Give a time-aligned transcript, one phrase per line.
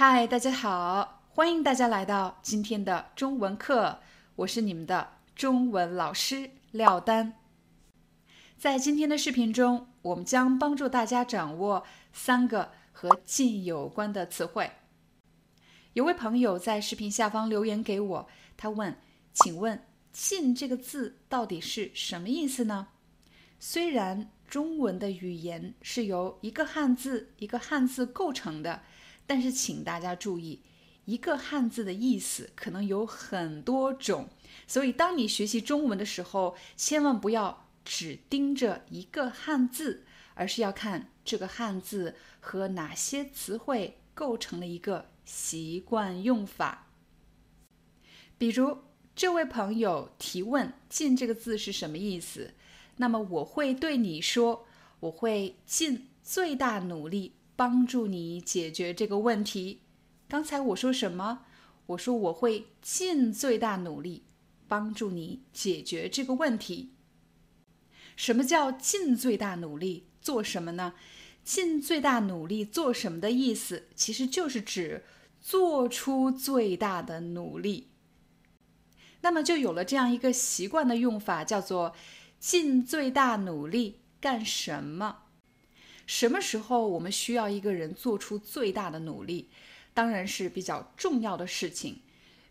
[0.00, 3.98] 嗨，大家好，欢迎大家来到今天的中文课，
[4.36, 7.34] 我是你们的中文老师廖丹。
[8.56, 14.70] 在今天的视频中，我们将帮助大家掌握三个和“进”有关的词汇。
[15.94, 18.96] 有位朋友在视频下方留言给我，他问
[19.34, 22.86] ：“请问‘进’这个字到底是什么意思呢？”
[23.58, 28.80] 虽然中文的语言是由一个汉字一个汉字构成的。
[29.28, 30.62] 但是，请大家注意，
[31.04, 34.26] 一个汉字的意思可能有很多种，
[34.66, 46.86] 所以当你学习中文的时候，千万不要只盯着一个汉字，而是要看这个汉字和哪些词汇构成了一个习惯用法。
[48.38, 48.78] 比如，
[49.14, 52.54] 这位朋友提问“尽”这个字是什么意思？
[52.96, 54.66] 那么我会对你说，
[55.00, 57.34] 我会尽最大努力。
[57.58, 59.80] 帮助你解决这个问题。
[60.28, 61.40] 刚才我说什么？
[61.86, 64.22] 我说我会尽最大努力
[64.68, 66.92] 帮助你解决这个问题。
[68.14, 70.94] 什么叫尽最大努力做什么呢？
[71.42, 75.04] 尽最大努力做什么的意思，其实就是指
[75.40, 77.88] 做出最大的努力。
[79.22, 81.96] 那么就有了这样一个习惯的用法，叫做
[82.38, 85.24] 尽最大努力干什么？
[86.08, 89.50] 什么时候我们需要一个人做出最大的努力？
[89.92, 92.00] 当然是比较重要的事情，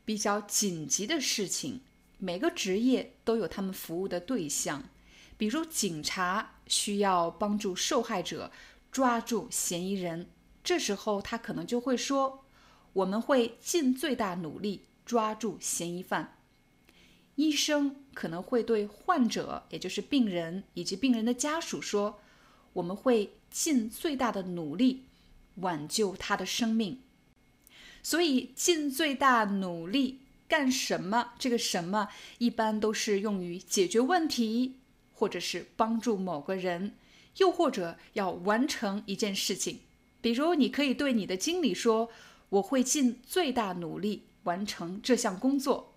[0.05, 1.81] 比较紧急的事情。
[2.19, 4.83] 每个职业都有他们服务的对象，
[5.39, 8.51] 比如警察需要帮助受害者
[8.91, 10.29] 抓住嫌疑人，
[10.63, 12.45] 这时候他可能就会说
[12.93, 16.37] ：“我们会尽最大努力抓住嫌疑犯。”
[17.33, 22.19] 医生可能会对患者，也就是病人以及病人的家属说。
[22.77, 25.05] 我们会尽最大的努力
[25.55, 26.99] 挽救他的生命，
[28.03, 31.33] 所以尽最大努力干什么？
[31.39, 34.75] 这个什么一般都是用于解决问题，
[35.11, 36.93] 或者是帮助某个人，
[37.37, 39.79] 又或者要完成一件事情。
[40.21, 42.09] 比如，你可以对你的经理说
[42.49, 45.95] ：“我会尽最大努力完成这项工作。”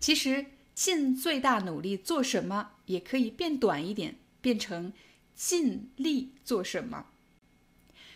[0.00, 4.92] 其实，尽最大努力做什么也可以变短一点，变成。
[5.36, 7.06] 尽力做什么？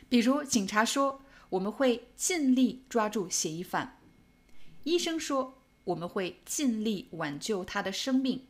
[0.08, 3.98] 比如，警察说我们会尽力抓住嫌疑犯；
[4.82, 8.46] 医生说我们会尽力挽救他的生命；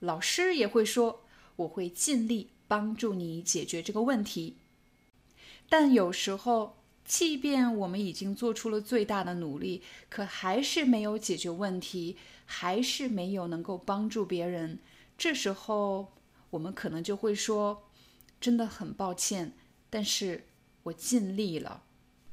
[0.00, 1.24] 老师也会说
[1.56, 4.58] 我会尽力帮助你解决这个问题。
[5.68, 14.78] 但有时候，即便我们已经做出了最大的努力，可还是没有解决问题，还是没有能够帮助别人。
[15.16, 16.12] 这时候，
[16.54, 17.88] 我们可能就会说
[18.40, 19.56] ：“真的很抱歉，
[19.90, 20.46] 但是
[20.84, 21.82] 我尽力了。”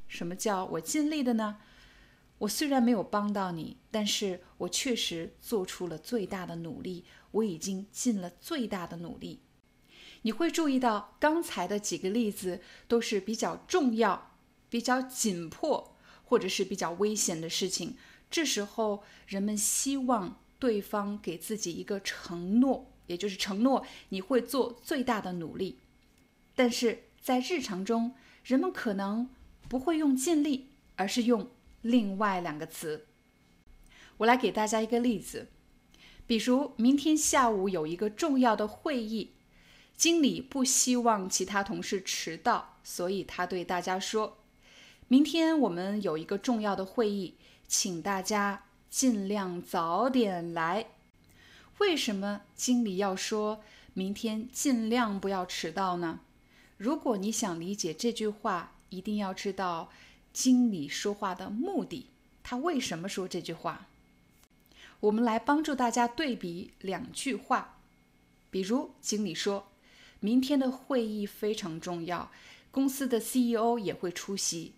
[0.07, 1.57] 什么叫我尽力的呢？
[2.39, 7.05] 我虽然没有帮到你，但是我确实做出了最大的努力。
[7.31, 9.41] 我已经尽了最大的努力。
[10.23, 14.37] 你会注意到刚才的几个例子都是比较重要、
[14.69, 17.95] 比较紧迫，或者是比较危险的事情。
[18.29, 22.91] 这时候，人们希望对方给自己一个承诺。
[23.11, 25.79] 也就是承诺你会做最大的努力，
[26.55, 29.29] 但是在日常中，人们可能
[29.67, 31.51] 不会用尽力，而是用
[31.81, 33.05] 另外两个词。
[34.19, 35.49] 我来给大家一个例子，
[36.25, 39.34] 比如明天下午有一个重要的会议，
[39.97, 44.37] 经理不希望其他同事迟到，所以他对大家说
[45.09, 47.35] ：“明天我们有一个重要的会议，
[47.67, 50.85] 请大家尽量早点来。”
[51.81, 53.63] 为什么经理要说
[53.95, 56.19] 明天尽量不要迟到呢？
[56.78, 59.89] 如果你想理解这句话，一定要知道
[60.31, 62.11] 经理说话的目的。
[62.43, 63.87] 他为什么说这句话？
[64.99, 67.79] 我们来帮助大家对比两句话。
[68.51, 69.72] 比如，经理说
[70.19, 72.29] 明天的会议非常重要，
[72.69, 74.73] 公司的 CEO 也会出席，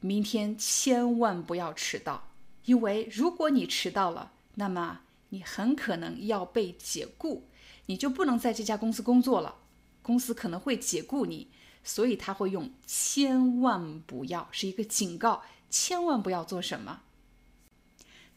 [0.00, 2.28] 明天千万不要迟到。
[2.66, 5.00] 因为如果你迟到了，那么
[5.32, 7.48] 你很可能要被解雇，
[7.86, 9.56] 你就不能在这家公司工作了，
[10.02, 11.48] 公司可能会解雇你。
[11.84, 17.00] 所以他会用“千万不要”是一个警告，千万不要做什么。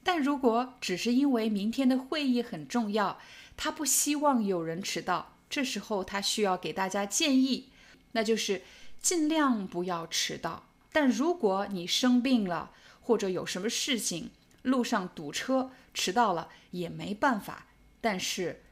[0.02, 3.20] 但如果只是因为明天的会议很重要，
[3.56, 7.70] 他不希望有人迟到，这时候他需要给大家建议，
[8.14, 8.64] 那就是
[9.00, 10.64] 尽量不要迟到。
[10.92, 12.72] 但如果你生病了，
[13.02, 14.32] 或者有什么事情，
[14.64, 17.66] 路上堵车，迟到了也没办法，
[18.00, 18.64] 但是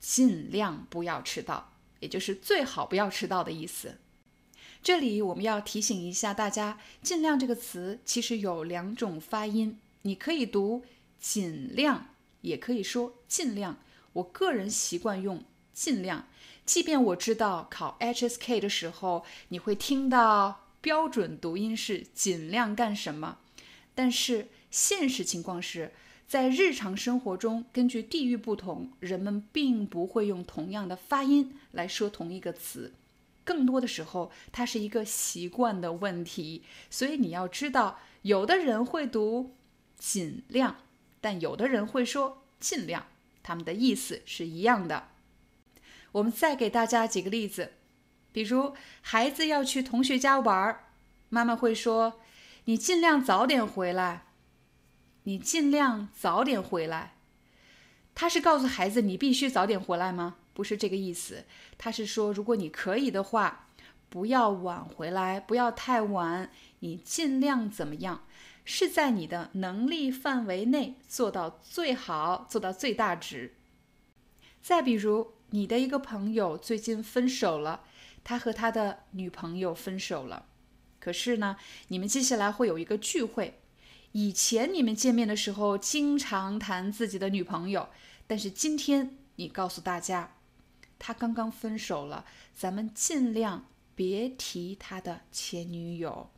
[0.00, 3.98] 尽量不要迟到，也就是最好不要迟到的意思。
[4.82, 10.84] 这里我们要提醒一下大家，“尽量”这个词其实有两种发音，你可以读
[11.20, 13.78] “尽量”，也可以说“尽量”。
[14.14, 15.44] 我个人习惯用
[15.74, 16.28] “尽量”，
[16.64, 23.40] 即便我知道考 HSK 的时候你会听到标准读音是“尽量干什么”，
[23.94, 25.92] 但是现实情况是
[26.30, 32.94] 在日常生活中，根据地域不同，人们并不会用同样的发音来说同一个词。
[33.42, 39.56] 更多的时候，它是一个习惯的问题，所以你要知道，有的人会读
[39.98, 40.76] “尽量”，
[41.20, 43.06] 但有的人会说“尽量”，
[43.42, 45.08] 他们的意思是一样的。
[46.12, 47.72] 我们再给大家几个例子，
[48.30, 50.78] 比如孩子要去同学家玩，
[51.28, 52.20] 妈妈会说
[52.66, 54.26] ：“你尽量早点回来，
[55.24, 57.14] 你尽量早点回来。”
[58.14, 60.36] 他是告诉孩子你必须早点回来吗？
[60.52, 61.44] 不是这个意思，
[61.78, 63.68] 他是说，如果你可以的话，
[64.10, 66.50] 不要晚回来，不要太晚，
[66.80, 68.24] 你尽量怎么样，
[68.64, 73.54] 是在你的能力范围内做到最好，做到最大值。
[74.60, 77.84] 再比如，你的一个朋友最近分手了，
[78.22, 80.46] 他和他的女朋友分手了，
[80.98, 81.56] 可是呢，
[81.88, 83.59] 你们接下来会有一个聚会，
[84.12, 87.88] 以前你们见面的时候经常谈自己的女朋友，
[88.26, 90.36] 但是今天你告诉大家。
[91.02, 96.30] 他刚刚分手了，咱们尽量别提他的前女友，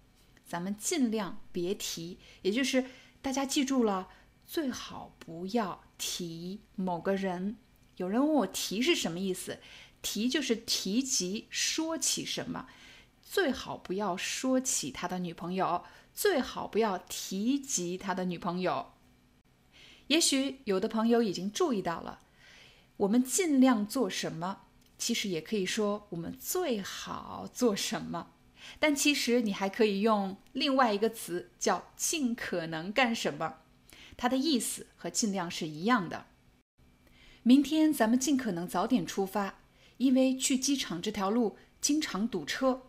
[0.47, 2.85] 咱们尽量别提，也就是
[3.21, 4.09] 大家记住了，
[4.47, 7.57] 最好不要提某个人。
[7.97, 9.59] 有人问我“提”是什么意思
[10.01, 12.69] ？“提”就是提及、说起什么，
[13.21, 18.93] 最好不要说起他的女朋友，最好不要提及他的女朋友。
[20.09, 22.21] 也许有的朋友已经注意到了。
[22.99, 24.63] 我们尽量做什么？
[24.99, 28.33] 其实也可以说我们最好做什么。
[28.79, 33.57] 但其实你还可以用另外一个词，叫“尽可能干什么”。
[34.17, 36.27] 它的意思和“尽量”是一样的。
[37.43, 39.59] 明天咱们尽可能早点出发，
[39.97, 42.83] 因为去机场这条路经常堵车。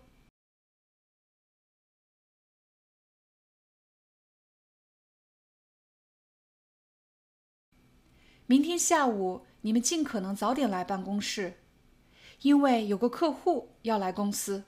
[8.46, 9.46] 明天下午。
[9.66, 11.62] 你们尽可能早点来办公室，
[12.42, 14.66] 因为有个客户要来公司。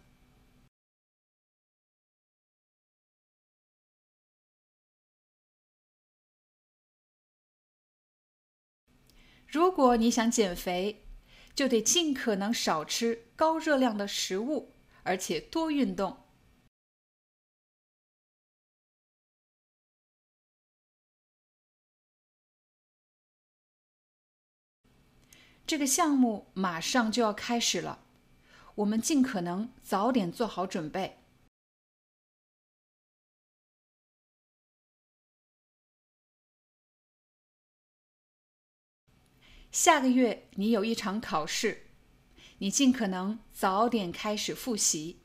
[9.48, 11.06] 如果你想减肥，
[11.54, 14.74] 就得尽可能少吃高热量的食物，
[15.04, 16.25] 而且多运动。
[25.68, 28.04] 这个项目马上就要开始了，
[28.76, 31.18] 我们尽可能早点做好准备。
[39.72, 41.88] 下个月你有一场考试，
[42.60, 45.25] 你尽可能早点开始复习。